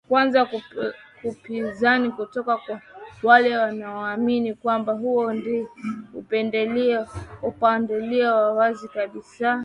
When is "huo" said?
4.93-5.33